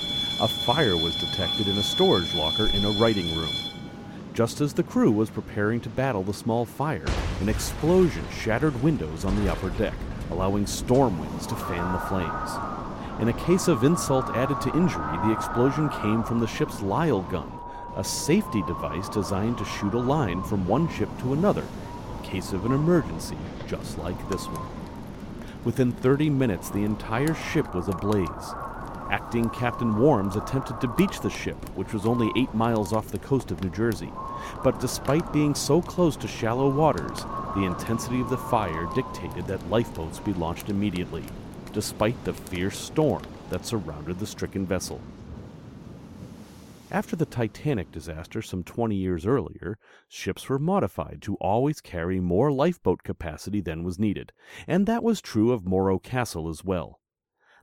A 0.40 0.48
fire 0.48 0.96
was 0.96 1.20
detected 1.20 1.68
in 1.68 1.76
a 1.76 1.82
storage 1.82 2.34
locker 2.34 2.68
in 2.68 2.86
a 2.86 2.90
writing 2.92 3.36
room. 3.36 3.52
Just 4.32 4.62
as 4.62 4.72
the 4.72 4.82
crew 4.82 5.12
was 5.12 5.28
preparing 5.28 5.80
to 5.80 5.90
battle 5.90 6.22
the 6.22 6.32
small 6.32 6.64
fire, 6.64 7.04
an 7.42 7.50
explosion 7.50 8.24
shattered 8.30 8.82
windows 8.82 9.26
on 9.26 9.36
the 9.36 9.52
upper 9.52 9.68
deck, 9.68 9.94
allowing 10.30 10.66
storm 10.66 11.20
winds 11.20 11.46
to 11.48 11.54
fan 11.54 11.92
the 11.92 11.98
flames. 11.98 12.50
In 13.20 13.28
a 13.28 13.44
case 13.44 13.68
of 13.68 13.84
insult 13.84 14.34
added 14.34 14.58
to 14.62 14.74
injury, 14.74 15.18
the 15.22 15.32
explosion 15.32 15.90
came 15.90 16.22
from 16.22 16.40
the 16.40 16.46
ship's 16.46 16.80
Lyle 16.80 17.20
gun, 17.20 17.52
a 17.96 18.04
safety 18.04 18.62
device 18.62 19.08
designed 19.08 19.56
to 19.58 19.64
shoot 19.64 19.94
a 19.94 19.98
line 19.98 20.42
from 20.42 20.66
one 20.66 20.88
ship 20.88 21.08
to 21.20 21.32
another 21.32 21.64
in 22.18 22.30
case 22.30 22.52
of 22.52 22.66
an 22.66 22.72
emergency, 22.72 23.38
just 23.66 23.98
like 23.98 24.28
this 24.28 24.46
one. 24.46 24.68
Within 25.64 25.92
30 25.92 26.30
minutes, 26.30 26.70
the 26.70 26.84
entire 26.84 27.34
ship 27.34 27.74
was 27.74 27.88
ablaze. 27.88 28.54
Acting 29.10 29.48
Captain 29.50 29.96
Warms 29.96 30.36
attempted 30.36 30.80
to 30.80 30.88
beach 30.88 31.20
the 31.20 31.30
ship, 31.30 31.56
which 31.76 31.92
was 31.92 32.06
only 32.06 32.30
eight 32.36 32.52
miles 32.54 32.92
off 32.92 33.12
the 33.12 33.18
coast 33.18 33.50
of 33.50 33.62
New 33.62 33.70
Jersey. 33.70 34.12
But 34.62 34.78
despite 34.80 35.32
being 35.32 35.54
so 35.54 35.80
close 35.80 36.16
to 36.16 36.28
shallow 36.28 36.68
waters, 36.68 37.24
the 37.54 37.64
intensity 37.64 38.20
of 38.20 38.30
the 38.30 38.36
fire 38.36 38.88
dictated 38.94 39.46
that 39.46 39.70
lifeboats 39.70 40.18
be 40.18 40.34
launched 40.34 40.68
immediately, 40.68 41.24
despite 41.72 42.22
the 42.24 42.34
fierce 42.34 42.78
storm 42.78 43.22
that 43.50 43.64
surrounded 43.64 44.18
the 44.18 44.26
stricken 44.26 44.66
vessel. 44.66 45.00
After 46.90 47.16
the 47.16 47.26
Titanic 47.26 47.90
disaster 47.90 48.42
some 48.42 48.62
20 48.62 48.94
years 48.94 49.26
earlier, 49.26 49.78
ships 50.08 50.48
were 50.48 50.58
modified 50.58 51.20
to 51.22 51.34
always 51.36 51.80
carry 51.80 52.20
more 52.20 52.52
lifeboat 52.52 53.02
capacity 53.02 53.60
than 53.60 53.82
was 53.82 53.98
needed, 53.98 54.32
and 54.66 54.86
that 54.86 55.02
was 55.02 55.20
true 55.20 55.52
of 55.52 55.66
Morro 55.66 55.98
Castle 55.98 56.48
as 56.48 56.64
well 56.64 57.00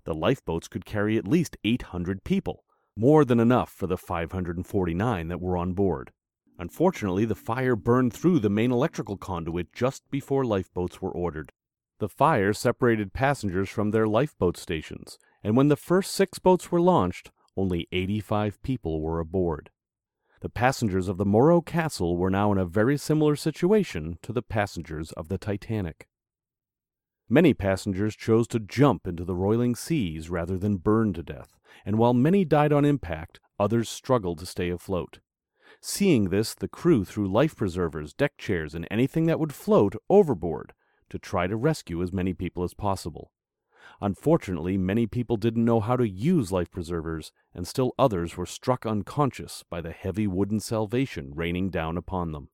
the 0.05 0.13
lifeboats 0.13 0.67
could 0.67 0.85
carry 0.85 1.17
at 1.17 1.27
least 1.27 1.57
800 1.63 2.23
people, 2.23 2.63
more 2.95 3.23
than 3.25 3.39
enough 3.39 3.71
for 3.71 3.87
the 3.87 3.97
549 3.97 5.27
that 5.27 5.41
were 5.41 5.57
on 5.57 5.73
board. 5.73 6.11
Unfortunately, 6.59 7.25
the 7.25 7.35
fire 7.35 7.75
burned 7.75 8.13
through 8.13 8.39
the 8.39 8.49
main 8.49 8.71
electrical 8.71 9.17
conduit 9.17 9.73
just 9.73 10.03
before 10.11 10.45
lifeboats 10.45 11.01
were 11.01 11.11
ordered. 11.11 11.51
The 11.99 12.09
fire 12.09 12.53
separated 12.53 13.13
passengers 13.13 13.69
from 13.69 13.91
their 13.91 14.07
lifeboat 14.07 14.57
stations, 14.57 15.17
and 15.43 15.55
when 15.55 15.69
the 15.69 15.75
first 15.75 16.11
six 16.11 16.37
boats 16.37 16.71
were 16.71 16.81
launched, 16.81 17.31
only 17.55 17.87
85 17.91 18.61
people 18.63 19.01
were 19.01 19.19
aboard. 19.19 19.69
The 20.41 20.49
passengers 20.49 21.07
of 21.07 21.17
the 21.17 21.25
Morro 21.25 21.61
Castle 21.61 22.17
were 22.17 22.29
now 22.29 22.51
in 22.51 22.57
a 22.57 22.65
very 22.65 22.97
similar 22.97 23.35
situation 23.35 24.17
to 24.23 24.33
the 24.33 24.41
passengers 24.41 25.11
of 25.13 25.29
the 25.29 25.37
Titanic. 25.37 26.07
Many 27.29 27.53
passengers 27.53 28.15
chose 28.15 28.47
to 28.49 28.59
jump 28.59 29.07
into 29.07 29.23
the 29.23 29.35
roiling 29.35 29.75
seas 29.75 30.29
rather 30.29 30.57
than 30.57 30.77
burn 30.77 31.13
to 31.13 31.23
death, 31.23 31.57
and 31.85 31.97
while 31.97 32.13
many 32.13 32.43
died 32.43 32.73
on 32.73 32.83
impact, 32.83 33.39
others 33.57 33.89
struggled 33.89 34.39
to 34.39 34.45
stay 34.45 34.69
afloat. 34.69 35.19
Seeing 35.81 36.29
this, 36.29 36.53
the 36.53 36.67
crew 36.67 37.05
threw 37.05 37.27
life 37.27 37.55
preservers, 37.55 38.13
deck 38.13 38.37
chairs, 38.37 38.75
and 38.75 38.87
anything 38.91 39.25
that 39.25 39.39
would 39.39 39.53
float 39.53 39.95
overboard 40.09 40.73
to 41.09 41.17
try 41.17 41.47
to 41.47 41.55
rescue 41.55 42.01
as 42.01 42.11
many 42.11 42.33
people 42.33 42.63
as 42.63 42.73
possible. 42.73 43.31
Unfortunately, 44.01 44.77
many 44.77 45.07
people 45.07 45.37
didn't 45.37 45.65
know 45.65 45.79
how 45.79 45.95
to 45.95 46.07
use 46.07 46.51
life 46.51 46.69
preservers, 46.71 47.31
and 47.53 47.67
still 47.67 47.93
others 47.97 48.35
were 48.35 48.45
struck 48.45 48.85
unconscious 48.85 49.63
by 49.69 49.81
the 49.81 49.91
heavy 49.91 50.27
wooden 50.27 50.59
salvation 50.59 51.31
raining 51.33 51.69
down 51.69 51.97
upon 51.97 52.31
them. 52.31 52.49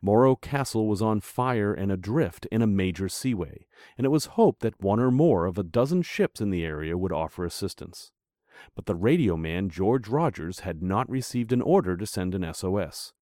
Morro 0.00 0.36
Castle 0.36 0.86
was 0.86 1.00
on 1.00 1.20
fire 1.20 1.72
and 1.72 1.90
adrift 1.90 2.46
in 2.52 2.60
a 2.60 2.66
major 2.66 3.08
seaway, 3.08 3.66
and 3.96 4.04
it 4.04 4.10
was 4.10 4.26
hoped 4.26 4.60
that 4.60 4.82
one 4.82 5.00
or 5.00 5.10
more 5.10 5.46
of 5.46 5.56
a 5.56 5.62
dozen 5.62 6.02
ships 6.02 6.40
in 6.40 6.50
the 6.50 6.64
area 6.64 6.98
would 6.98 7.12
offer 7.12 7.44
assistance. 7.44 8.12
But 8.74 8.86
the 8.86 8.94
radio 8.94 9.36
man 9.36 9.70
George 9.70 10.08
Rogers 10.08 10.60
had 10.60 10.82
not 10.82 11.08
received 11.08 11.52
an 11.52 11.62
order 11.62 11.96
to 11.96 12.06
send 12.06 12.34
an 12.34 12.52
SOS. 12.52 13.12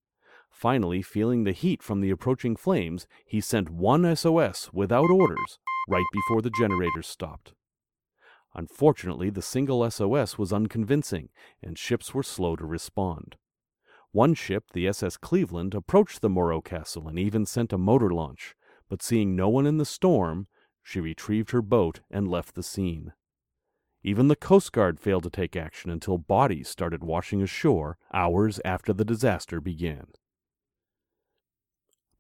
Finally, 0.50 1.02
feeling 1.02 1.44
the 1.44 1.52
heat 1.52 1.82
from 1.82 2.00
the 2.00 2.10
approaching 2.10 2.56
flames, 2.56 3.06
he 3.24 3.40
sent 3.40 3.70
one 3.70 4.14
SOS 4.16 4.70
without 4.72 5.10
orders 5.10 5.58
right 5.88 6.04
before 6.12 6.42
the 6.42 6.50
generators 6.50 7.06
stopped. 7.06 7.54
Unfortunately, 8.54 9.30
the 9.30 9.42
single 9.42 9.88
SOS 9.90 10.36
was 10.36 10.52
unconvincing, 10.52 11.30
and 11.62 11.78
ships 11.78 12.12
were 12.12 12.22
slow 12.22 12.54
to 12.56 12.66
respond. 12.66 13.36
One 14.10 14.34
ship, 14.34 14.64
the 14.72 14.86
SS 14.88 15.16
Cleveland, 15.16 15.74
approached 15.74 16.20
the 16.20 16.28
Morro 16.28 16.60
Castle 16.60 17.08
and 17.08 17.18
even 17.18 17.46
sent 17.46 17.72
a 17.72 17.78
motor 17.78 18.10
launch, 18.10 18.54
but 18.90 19.02
seeing 19.02 19.34
no 19.34 19.48
one 19.48 19.66
in 19.66 19.78
the 19.78 19.86
storm, 19.86 20.48
she 20.82 21.00
retrieved 21.00 21.52
her 21.52 21.62
boat 21.62 22.00
and 22.10 22.28
left 22.28 22.54
the 22.54 22.62
scene. 22.62 23.14
Even 24.02 24.28
the 24.28 24.36
Coast 24.36 24.72
Guard 24.72 25.00
failed 25.00 25.22
to 25.22 25.30
take 25.30 25.56
action 25.56 25.90
until 25.90 26.18
bodies 26.18 26.68
started 26.68 27.02
washing 27.02 27.40
ashore 27.40 27.96
hours 28.12 28.60
after 28.64 28.92
the 28.92 29.04
disaster 29.04 29.60
began. 29.60 30.08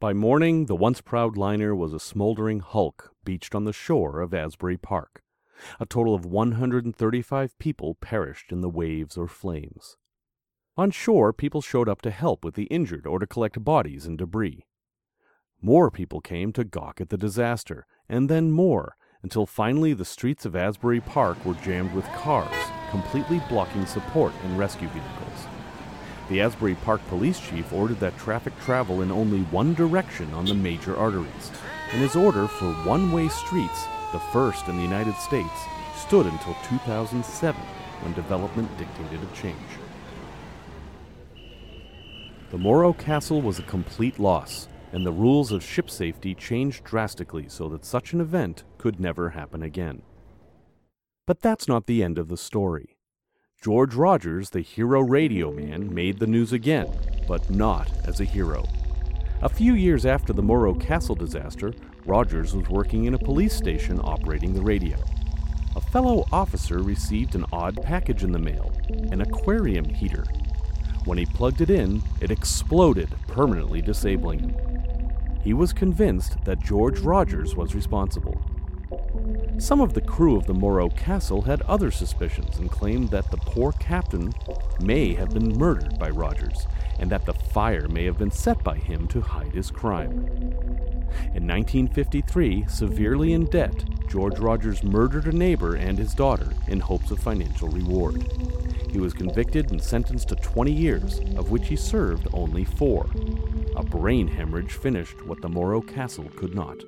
By 0.02 0.12
morning, 0.14 0.66
the 0.66 0.74
once 0.74 1.00
proud 1.00 1.36
liner 1.36 1.76
was 1.76 1.92
a 1.92 2.00
smoldering 2.00 2.58
hulk 2.58 3.12
beached 3.24 3.54
on 3.54 3.62
the 3.62 3.72
shore 3.72 4.20
of 4.20 4.34
Asbury 4.34 4.76
Park. 4.76 5.22
A 5.78 5.86
total 5.86 6.12
of 6.12 6.26
135 6.26 7.56
people 7.60 7.94
perished 8.00 8.50
in 8.50 8.62
the 8.62 8.68
waves 8.68 9.16
or 9.16 9.28
flames. 9.28 9.96
On 10.76 10.90
shore, 10.90 11.32
people 11.32 11.60
showed 11.62 11.88
up 11.88 12.02
to 12.02 12.10
help 12.10 12.44
with 12.44 12.56
the 12.56 12.64
injured 12.64 13.06
or 13.06 13.20
to 13.20 13.28
collect 13.28 13.62
bodies 13.62 14.04
and 14.04 14.18
debris. 14.18 14.66
More 15.60 15.88
people 15.88 16.20
came 16.20 16.52
to 16.54 16.64
gawk 16.64 17.00
at 17.00 17.10
the 17.10 17.16
disaster, 17.16 17.86
and 18.08 18.28
then 18.28 18.50
more, 18.50 18.96
until 19.22 19.46
finally 19.46 19.94
the 19.94 20.04
streets 20.04 20.44
of 20.44 20.56
Asbury 20.56 21.00
Park 21.00 21.44
were 21.44 21.54
jammed 21.54 21.94
with 21.94 22.06
cars, 22.06 22.72
completely 22.90 23.40
blocking 23.48 23.86
support 23.86 24.32
and 24.42 24.58
rescue 24.58 24.88
vehicles. 24.88 25.61
The 26.32 26.40
Asbury 26.40 26.76
Park 26.76 27.06
police 27.08 27.38
chief 27.38 27.74
ordered 27.74 28.00
that 28.00 28.16
traffic 28.16 28.58
travel 28.60 29.02
in 29.02 29.12
only 29.12 29.42
one 29.50 29.74
direction 29.74 30.32
on 30.32 30.46
the 30.46 30.54
major 30.54 30.96
arteries, 30.96 31.50
and 31.92 32.00
his 32.00 32.16
order 32.16 32.48
for 32.48 32.72
one 32.88 33.12
way 33.12 33.28
streets, 33.28 33.84
the 34.12 34.18
first 34.18 34.66
in 34.66 34.76
the 34.76 34.82
United 34.82 35.14
States, 35.16 35.50
stood 35.94 36.24
until 36.24 36.56
2007 36.64 37.60
when 38.00 38.14
development 38.14 38.70
dictated 38.78 39.20
a 39.22 39.36
change. 39.36 39.58
The 42.50 42.56
Morro 42.56 42.94
Castle 42.94 43.42
was 43.42 43.58
a 43.58 43.64
complete 43.64 44.18
loss, 44.18 44.68
and 44.92 45.04
the 45.04 45.12
rules 45.12 45.52
of 45.52 45.62
ship 45.62 45.90
safety 45.90 46.34
changed 46.34 46.82
drastically 46.82 47.44
so 47.50 47.68
that 47.68 47.84
such 47.84 48.14
an 48.14 48.22
event 48.22 48.64
could 48.78 48.98
never 48.98 49.28
happen 49.28 49.62
again. 49.62 50.00
But 51.26 51.42
that's 51.42 51.68
not 51.68 51.84
the 51.84 52.02
end 52.02 52.16
of 52.16 52.28
the 52.28 52.38
story. 52.38 52.96
George 53.62 53.94
Rogers, 53.94 54.50
the 54.50 54.60
hero 54.60 55.00
radio 55.02 55.52
man, 55.52 55.94
made 55.94 56.18
the 56.18 56.26
news 56.26 56.52
again, 56.52 56.92
but 57.28 57.48
not 57.48 57.88
as 58.08 58.18
a 58.18 58.24
hero. 58.24 58.64
A 59.40 59.48
few 59.48 59.74
years 59.74 60.04
after 60.04 60.32
the 60.32 60.42
Morro 60.42 60.74
Castle 60.74 61.14
disaster, 61.14 61.72
Rogers 62.04 62.56
was 62.56 62.68
working 62.68 63.04
in 63.04 63.14
a 63.14 63.18
police 63.18 63.54
station 63.54 64.00
operating 64.02 64.52
the 64.52 64.60
radio. 64.60 64.96
a 65.76 65.80
fellow 65.80 66.26
officer 66.32 66.82
received 66.82 67.36
an 67.36 67.46
odd 67.52 67.80
package 67.84 68.24
in 68.24 68.32
the 68.32 68.38
mail 68.38 68.72
an 69.12 69.20
aquarium 69.20 69.84
heater. 69.84 70.24
When 71.04 71.16
he 71.16 71.24
plugged 71.24 71.60
it 71.60 71.70
in, 71.70 72.02
it 72.20 72.32
exploded, 72.32 73.10
permanently 73.28 73.80
disabling 73.80 74.40
him. 74.40 74.56
He 75.44 75.54
was 75.54 75.72
convinced 75.72 76.36
that 76.44 76.64
George 76.64 76.98
Rogers 76.98 77.54
was 77.54 77.76
responsible. 77.76 78.42
Some 79.62 79.80
of 79.80 79.94
the 79.94 80.00
crew 80.00 80.36
of 80.36 80.48
the 80.48 80.54
Morro 80.54 80.88
Castle 80.88 81.42
had 81.42 81.62
other 81.62 81.92
suspicions 81.92 82.58
and 82.58 82.68
claimed 82.68 83.10
that 83.10 83.30
the 83.30 83.36
poor 83.36 83.70
captain 83.70 84.32
may 84.80 85.14
have 85.14 85.30
been 85.30 85.56
murdered 85.56 86.00
by 86.00 86.10
Rogers 86.10 86.66
and 86.98 87.08
that 87.12 87.26
the 87.26 87.32
fire 87.32 87.86
may 87.86 88.04
have 88.06 88.18
been 88.18 88.32
set 88.32 88.64
by 88.64 88.74
him 88.74 89.06
to 89.06 89.20
hide 89.20 89.52
his 89.52 89.70
crime. 89.70 90.26
In 91.32 91.46
1953, 91.46 92.64
severely 92.66 93.34
in 93.34 93.44
debt, 93.44 93.84
George 94.08 94.40
Rogers 94.40 94.82
murdered 94.82 95.28
a 95.28 95.32
neighbor 95.32 95.76
and 95.76 95.96
his 95.96 96.12
daughter 96.12 96.52
in 96.66 96.80
hopes 96.80 97.12
of 97.12 97.20
financial 97.20 97.68
reward. 97.68 98.20
He 98.90 98.98
was 98.98 99.14
convicted 99.14 99.70
and 99.70 99.80
sentenced 99.80 100.30
to 100.30 100.36
20 100.36 100.72
years, 100.72 101.20
of 101.36 101.52
which 101.52 101.68
he 101.68 101.76
served 101.76 102.26
only 102.32 102.64
four. 102.64 103.08
A 103.76 103.84
brain 103.84 104.26
hemorrhage 104.26 104.72
finished 104.72 105.24
what 105.24 105.40
the 105.40 105.48
Morro 105.48 105.80
Castle 105.80 106.28
could 106.34 106.52
not. 106.52 106.82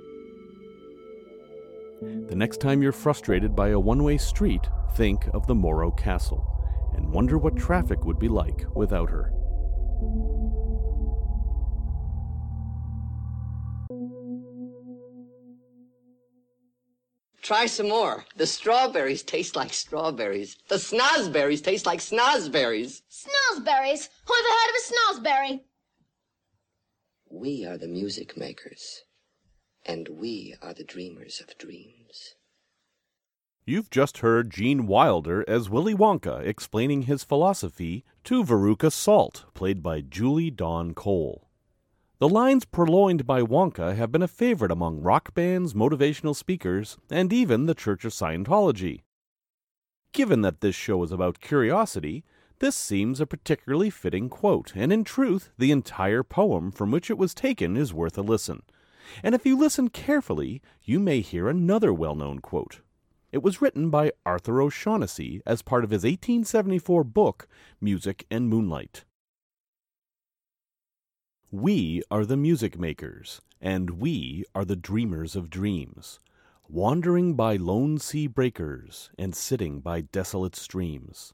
The 2.29 2.37
next 2.37 2.61
time 2.61 2.83
you're 2.83 2.93
frustrated 2.93 3.55
by 3.57 3.69
a 3.69 3.79
one 3.79 4.03
way 4.03 4.19
street, 4.19 4.69
think 4.97 5.27
of 5.35 5.47
the 5.47 5.55
Morro 5.55 5.91
Castle 5.91 6.51
and 6.95 7.13
wonder 7.13 7.39
what 7.39 7.57
traffic 7.57 8.05
would 8.05 8.19
be 8.19 8.29
like 8.29 8.65
without 8.75 9.11
her. 9.11 9.33
Try 17.45 17.67
some 17.67 17.91
more. 17.91 18.25
The 18.37 18.47
strawberries 18.47 19.23
taste 19.23 19.55
like 19.55 19.73
strawberries. 19.75 20.57
The 20.69 20.77
snozberries 20.77 21.63
taste 21.63 21.85
like 21.85 21.99
snozberries. 21.99 23.03
Snozberries? 23.11 24.09
Who 24.27 24.35
ever 24.35 24.49
heard 24.49 24.71
of 24.71 24.77
a 24.77 24.85
snozberry? 24.89 25.61
We 27.29 27.67
are 27.67 27.77
the 27.77 27.87
music 27.87 28.39
makers, 28.39 29.03
and 29.85 30.09
we 30.09 30.55
are 30.63 30.75
the 30.75 30.85
dreamers 30.85 31.41
of 31.41 31.59
dreams. 31.59 32.35
You've 33.67 33.91
just 33.91 34.19
heard 34.19 34.51
Gene 34.51 34.87
Wilder 34.87 35.45
as 35.49 35.71
Willy 35.71 35.95
Wonka 35.95 36.45
explaining 36.45 37.03
his 37.03 37.25
philosophy 37.25 38.05
to 38.25 38.45
Veruca 38.45 38.93
Salt, 38.93 39.47
played 39.55 39.83
by 39.83 40.03
Julie 40.03 40.51
Dawn 40.51 40.93
Cole. 40.93 41.49
The 42.19 42.29
lines 42.29 42.65
purloined 42.65 43.27
by 43.27 43.43
Wonka 43.43 43.97
have 43.97 44.13
been 44.13 44.23
a 44.23 44.29
favorite 44.29 44.71
among 44.71 45.01
rock 45.01 45.35
bands, 45.35 45.75
motivational 45.75 46.37
speakers, 46.37 46.99
and 47.11 47.33
even 47.33 47.67
the 47.67 47.75
Church 47.75 48.05
of 48.05 48.13
Scientology. 48.13 49.01
Given 50.13 50.43
that 50.43 50.61
this 50.61 50.77
show 50.77 51.03
is 51.03 51.11
about 51.11 51.41
curiosity, 51.41 52.25
this 52.61 52.77
seems 52.77 53.21
a 53.21 53.27
particularly 53.27 53.91
fitting 53.91 54.29
quote, 54.29 54.73
and 54.77 54.93
in 54.93 55.05
truth, 55.05 55.51
the 55.59 55.73
entire 55.73 56.23
poem 56.23 56.71
from 56.71 56.91
which 56.91 57.11
it 57.11 57.19
was 57.19 57.35
taken 57.35 57.77
is 57.77 57.93
worth 57.93 58.17
a 58.17 58.23
listen. 58.23 58.63
And 59.23 59.35
if 59.35 59.45
you 59.45 59.59
listen 59.59 59.89
carefully, 59.89 60.63
you 60.83 60.99
may 61.01 61.21
hear 61.21 61.49
another 61.49 61.93
well 61.93 62.15
known 62.15 62.39
quote. 62.41 62.81
It 63.33 63.43
was 63.43 63.61
written 63.61 63.91
by 63.91 64.13
Arthur 64.25 64.63
O'Shaughnessy 64.63 65.43
as 65.45 65.61
part 65.61 65.83
of 65.83 65.91
his 65.91 66.05
1874 66.05 67.03
book, 67.03 67.49
Music 67.81 68.27
and 68.31 68.49
Moonlight. 68.49 69.05
We 71.51 72.03
are 72.11 72.25
the 72.25 72.37
music 72.37 72.79
makers, 72.79 73.41
and 73.61 73.91
we 73.91 74.45
are 74.55 74.65
the 74.65 74.77
dreamers 74.77 75.35
of 75.35 75.51
dreams, 75.51 76.21
wandering 76.69 77.35
by 77.35 77.57
lone 77.57 77.99
sea 77.99 78.27
breakers 78.27 79.11
and 79.19 79.35
sitting 79.35 79.81
by 79.81 80.01
desolate 80.01 80.57
streams, 80.57 81.33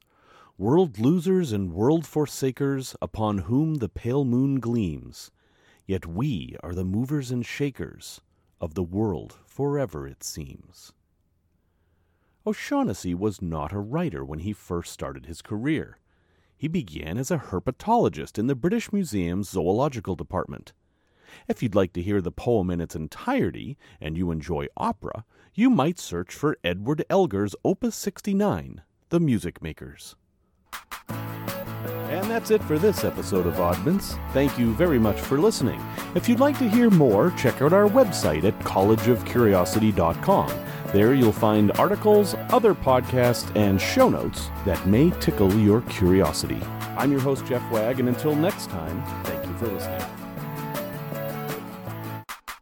world 0.57 0.99
losers 0.99 1.51
and 1.51 1.73
world 1.73 2.05
forsakers 2.05 2.95
upon 3.01 3.39
whom 3.39 3.75
the 3.75 3.89
pale 3.89 4.25
moon 4.25 4.59
gleams. 4.59 5.31
Yet 5.85 6.05
we 6.05 6.55
are 6.61 6.73
the 6.73 6.85
movers 6.85 7.31
and 7.31 7.45
shakers 7.45 8.21
of 8.59 8.75
the 8.75 8.83
world 8.83 9.37
forever, 9.45 10.07
it 10.07 10.23
seems. 10.23 10.93
O'Shaughnessy 12.45 13.13
was 13.13 13.41
not 13.41 13.71
a 13.71 13.79
writer 13.79 14.25
when 14.25 14.39
he 14.39 14.53
first 14.53 14.91
started 14.91 15.25
his 15.25 15.41
career. 15.41 15.97
He 16.57 16.67
began 16.67 17.17
as 17.17 17.31
a 17.31 17.37
herpetologist 17.37 18.37
in 18.37 18.47
the 18.47 18.55
British 18.55 18.91
Museum's 18.93 19.49
Zoological 19.49 20.15
Department. 20.15 20.73
If 21.47 21.63
you'd 21.63 21.75
like 21.75 21.93
to 21.93 22.01
hear 22.01 22.21
the 22.21 22.31
poem 22.31 22.69
in 22.69 22.81
its 22.81 22.95
entirety 22.95 23.77
and 23.99 24.17
you 24.17 24.31
enjoy 24.31 24.67
opera, 24.75 25.25
you 25.53 25.69
might 25.69 25.99
search 25.99 26.33
for 26.33 26.57
Edward 26.63 27.03
Elgar's 27.09 27.55
Opus 27.63 27.95
69, 27.95 28.81
The 29.09 29.19
Music 29.19 29.61
Makers. 29.61 30.15
That's 32.31 32.49
it 32.49 32.63
for 32.63 32.79
this 32.79 33.03
episode 33.03 33.45
of 33.45 33.55
Oddments. 33.55 34.17
Thank 34.31 34.57
you 34.57 34.73
very 34.75 34.97
much 34.97 35.19
for 35.19 35.37
listening. 35.37 35.81
If 36.15 36.29
you'd 36.29 36.39
like 36.39 36.57
to 36.59 36.69
hear 36.69 36.89
more, 36.89 37.31
check 37.31 37.61
out 37.61 37.73
our 37.73 37.89
website 37.89 38.45
at 38.45 38.57
collegeofcuriosity.com. 38.59 40.49
There 40.93 41.13
you'll 41.13 41.33
find 41.33 41.73
articles, 41.73 42.35
other 42.51 42.73
podcasts, 42.73 43.53
and 43.57 43.81
show 43.81 44.07
notes 44.07 44.49
that 44.63 44.87
may 44.87 45.09
tickle 45.19 45.53
your 45.55 45.81
curiosity. 45.81 46.61
I'm 46.97 47.11
your 47.11 47.19
host, 47.19 47.45
Jeff 47.45 47.69
Wagg, 47.69 47.99
and 47.99 48.07
until 48.07 48.33
next 48.33 48.69
time, 48.69 49.03
thank 49.25 49.45
you 49.45 49.53
for 49.55 49.67
listening. 49.67 50.20